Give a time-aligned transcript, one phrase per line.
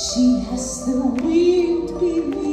[0.00, 0.46] She's
[0.80, 1.22] stronger
[1.98, 2.47] than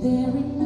[0.00, 0.57] there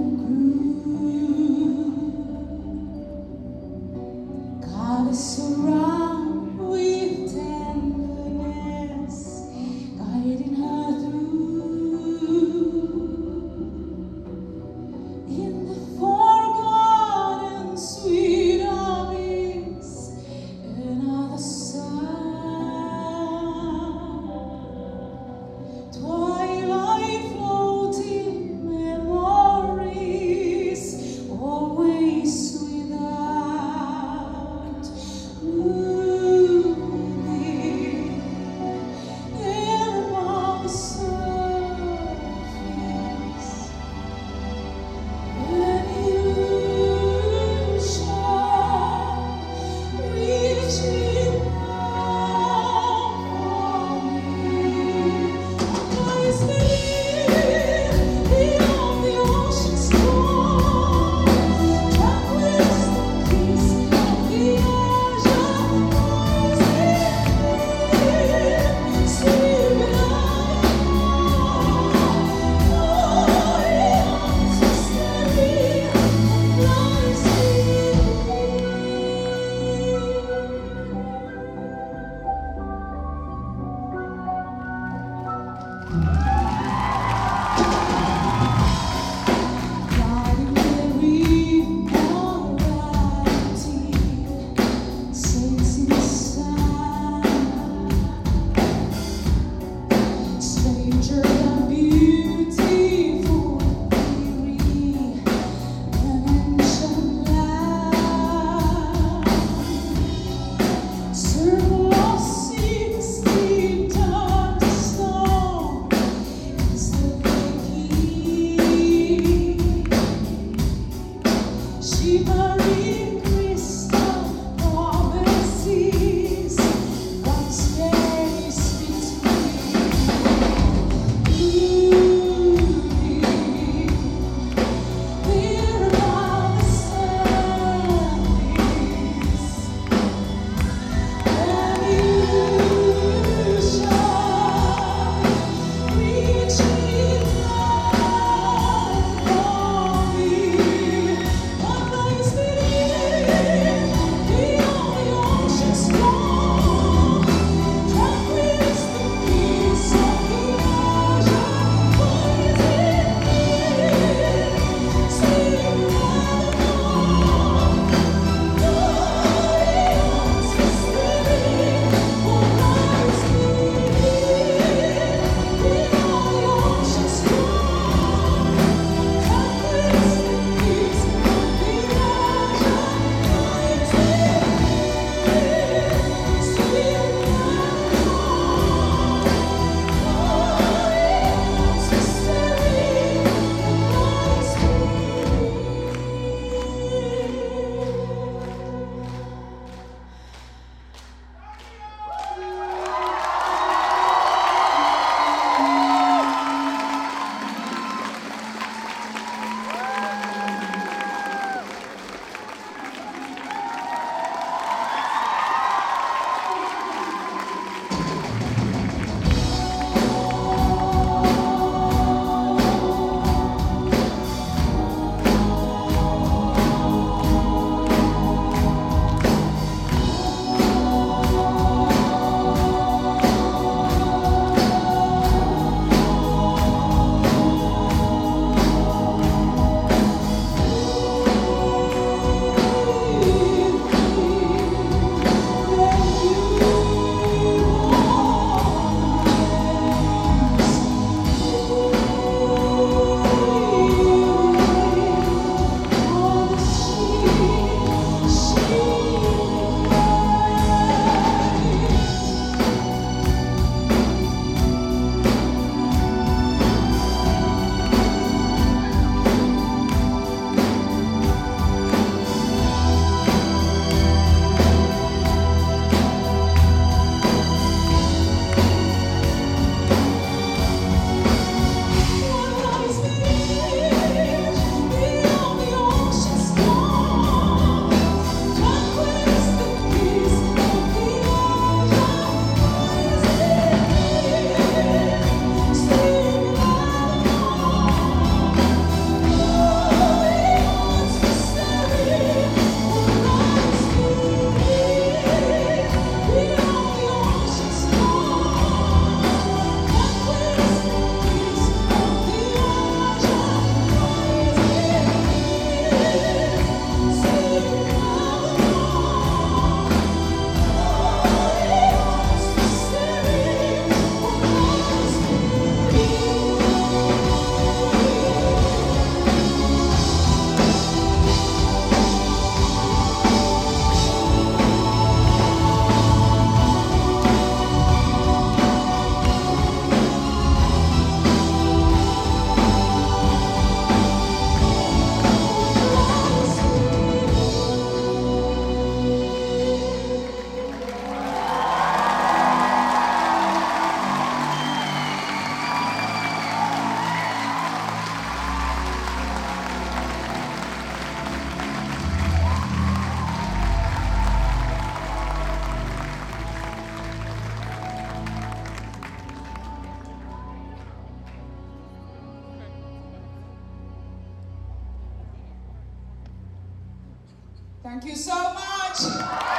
[377.83, 379.52] Thank you so much.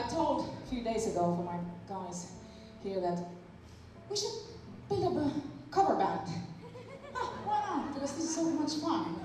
[0.00, 2.32] I told a few days ago for my guys
[2.82, 3.18] here that
[4.08, 4.32] we should
[4.88, 5.32] build up a
[5.70, 6.26] cover band.
[7.14, 7.92] ah, why not?
[7.92, 9.20] Because this is so much fun.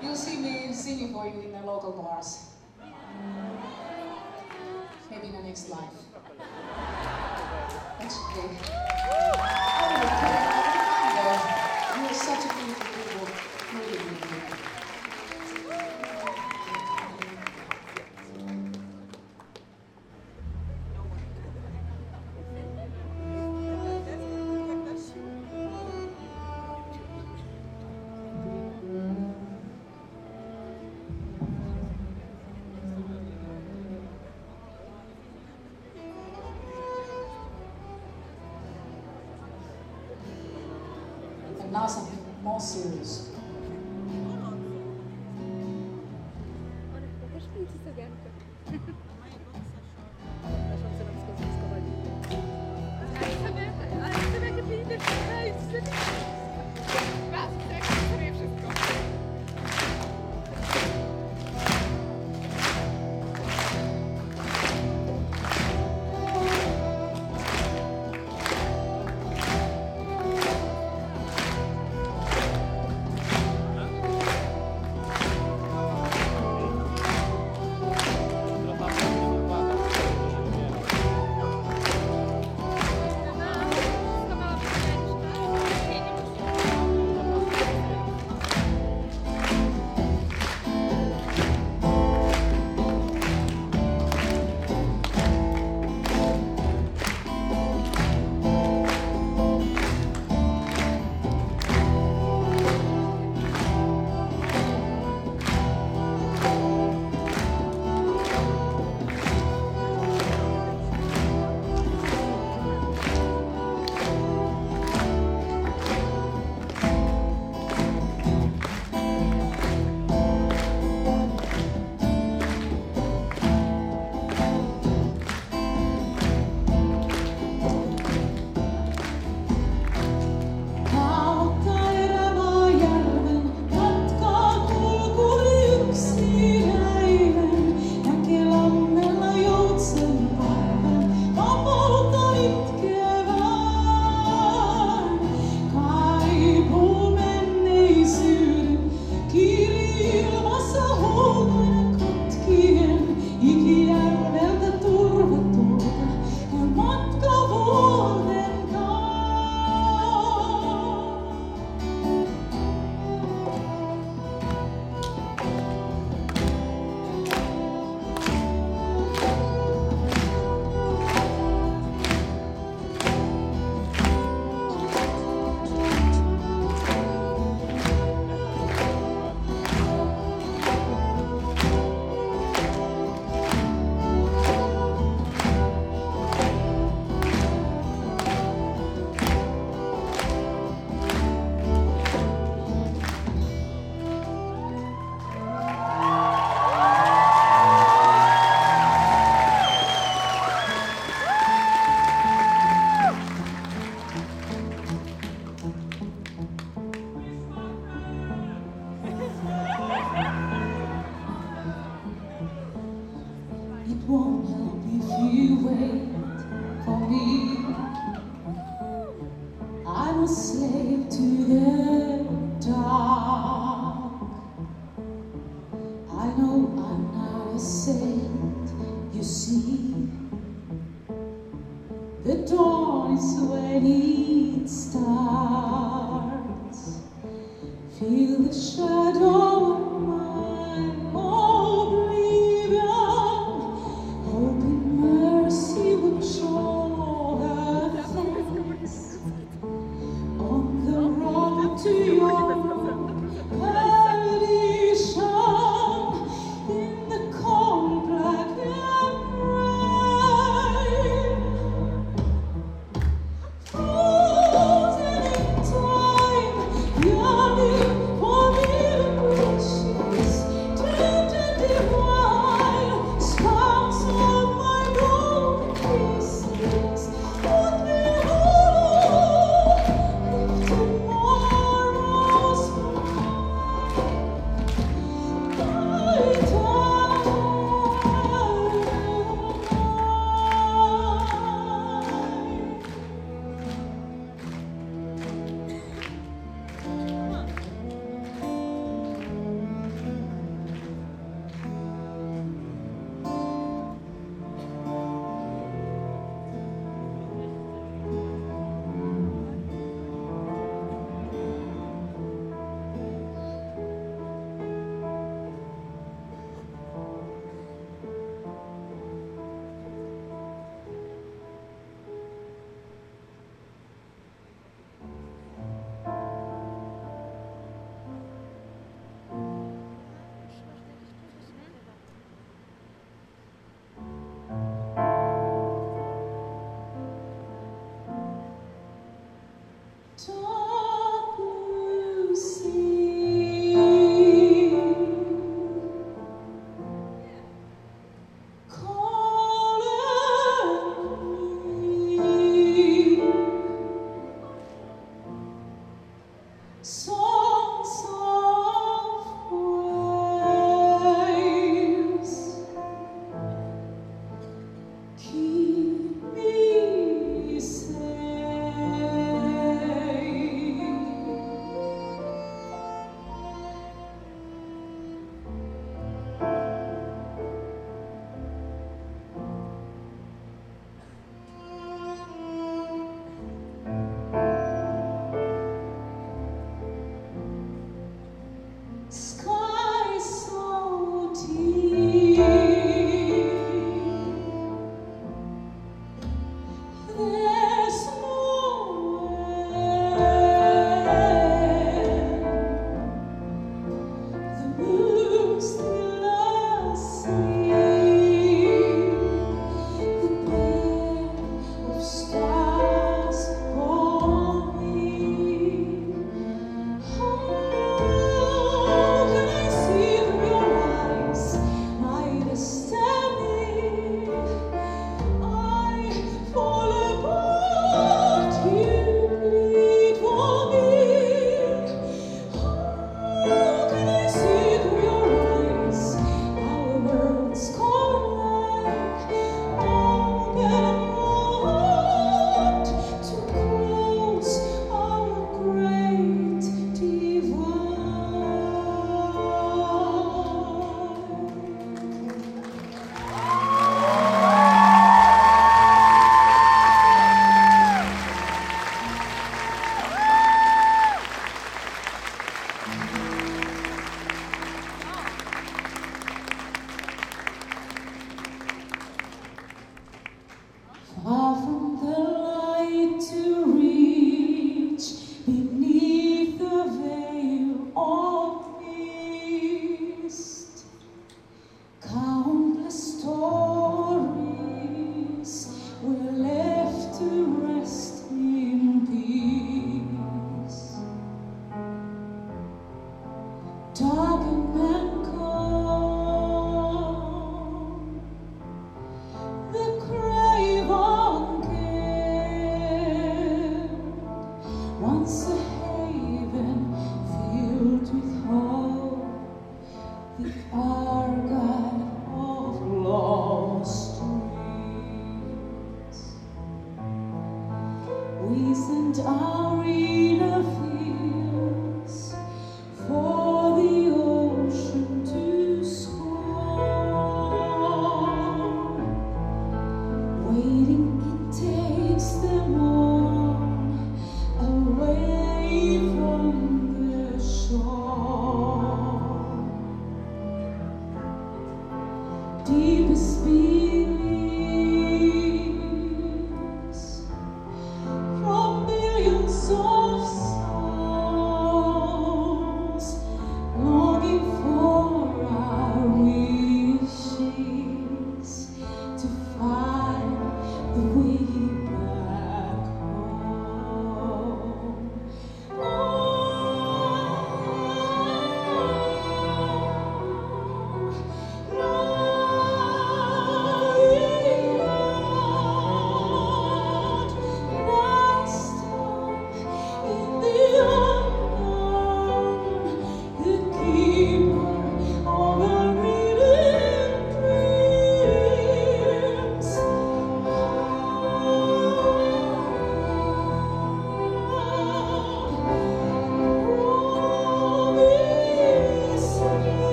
[0.00, 2.50] You'll see me singing for you in the local bars.
[5.10, 5.90] Maybe in the next life.
[7.98, 9.61] That's okay.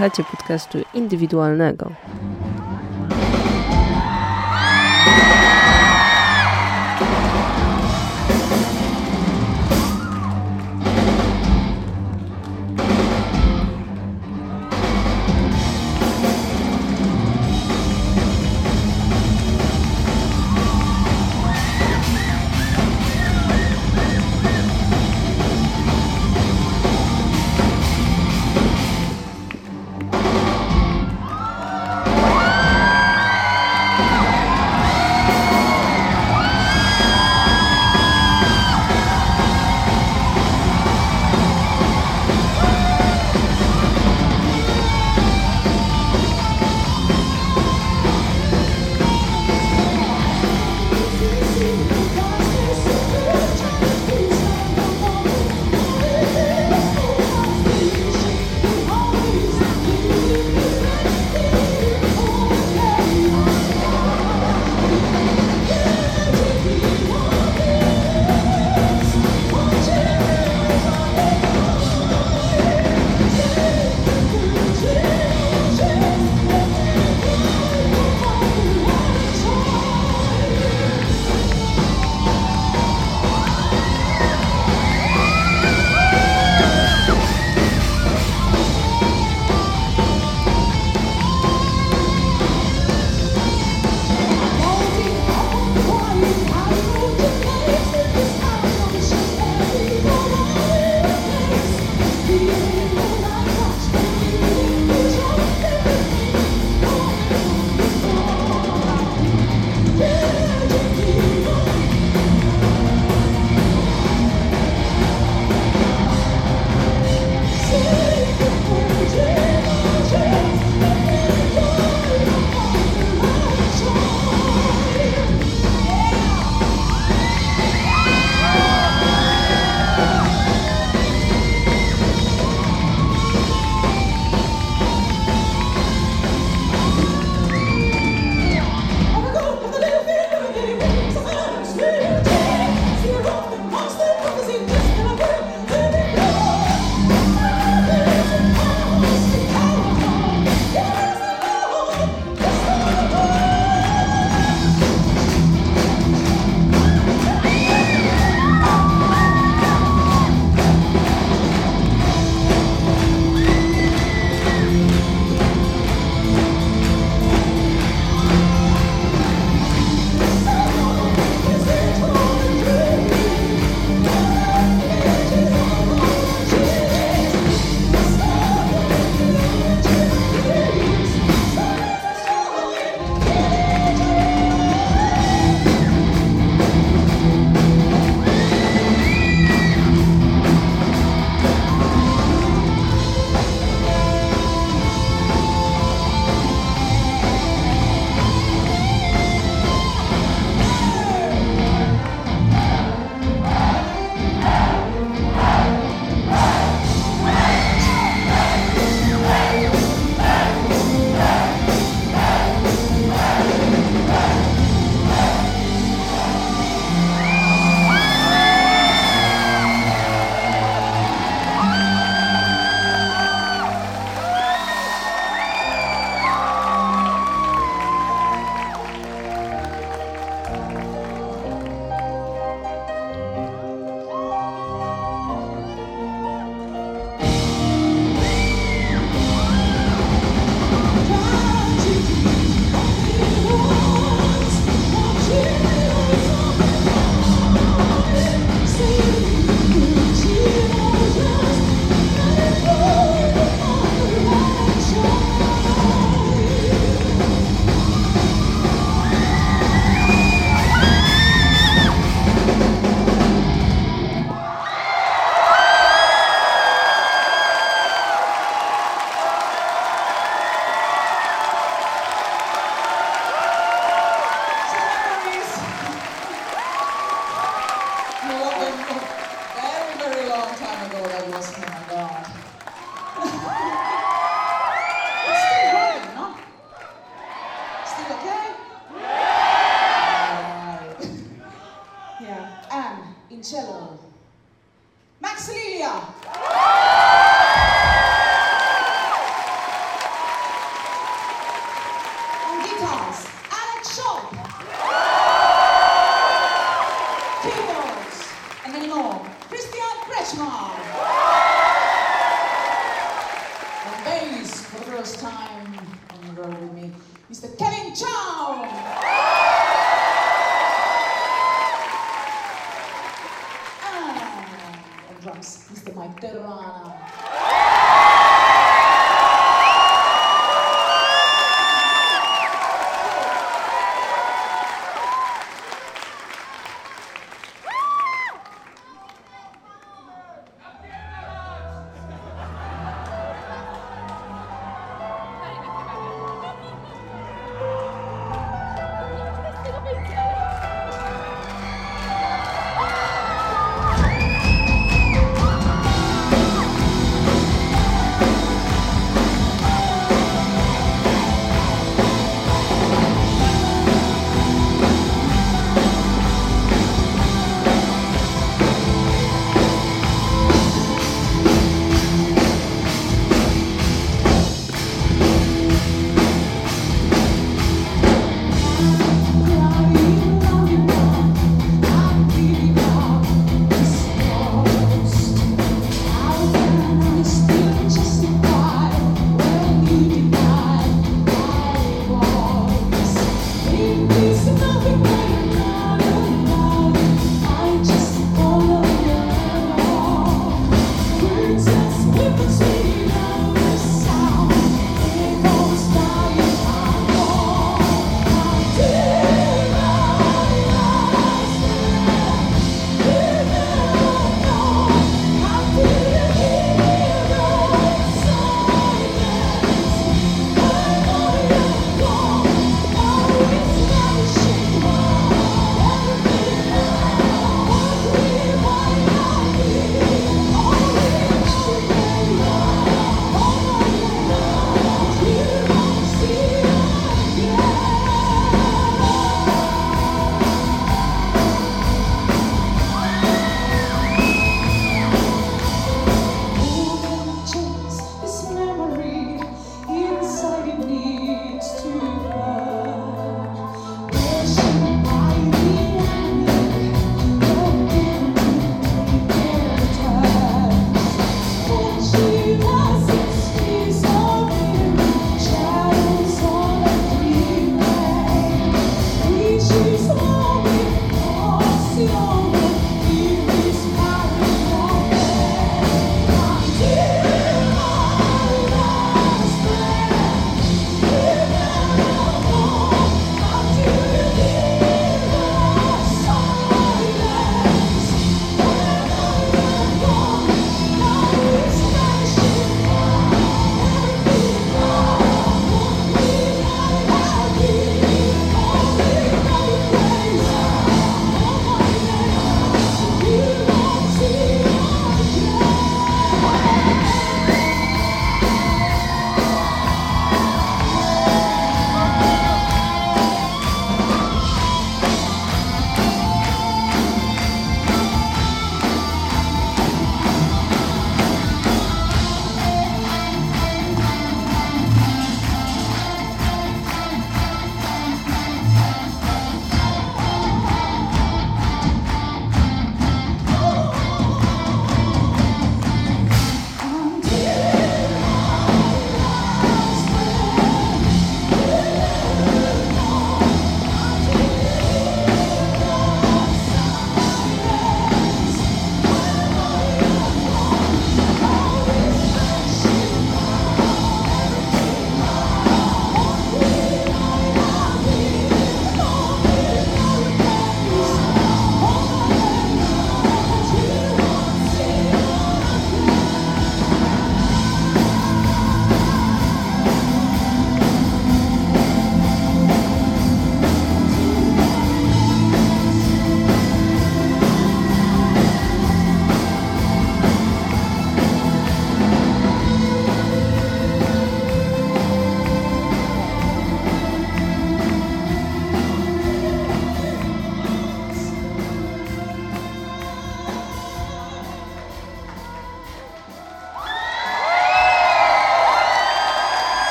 [0.00, 1.90] Słuchajcie podcastu indywidualnego.